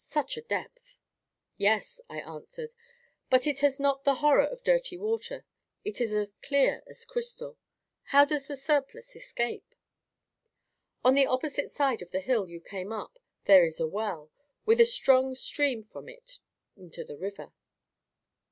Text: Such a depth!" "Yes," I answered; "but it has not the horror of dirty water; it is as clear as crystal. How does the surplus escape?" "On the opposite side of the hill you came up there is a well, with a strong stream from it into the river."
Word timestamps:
Such 0.03 0.35
a 0.35 0.41
depth!" 0.41 0.97
"Yes," 1.57 2.01
I 2.09 2.21
answered; 2.21 2.73
"but 3.29 3.45
it 3.45 3.59
has 3.59 3.79
not 3.79 4.03
the 4.03 4.15
horror 4.15 4.45
of 4.47 4.63
dirty 4.63 4.97
water; 4.97 5.45
it 5.85 6.01
is 6.01 6.15
as 6.15 6.33
clear 6.41 6.81
as 6.87 7.05
crystal. 7.05 7.59
How 8.05 8.25
does 8.25 8.47
the 8.47 8.55
surplus 8.57 9.15
escape?" 9.15 9.75
"On 11.05 11.13
the 11.13 11.27
opposite 11.27 11.69
side 11.69 12.01
of 12.01 12.09
the 12.09 12.19
hill 12.19 12.47
you 12.49 12.59
came 12.59 12.91
up 12.91 13.19
there 13.45 13.63
is 13.63 13.79
a 13.79 13.85
well, 13.85 14.31
with 14.65 14.81
a 14.81 14.85
strong 14.85 15.35
stream 15.35 15.83
from 15.83 16.09
it 16.09 16.39
into 16.75 17.03
the 17.03 17.19
river." 17.19 17.53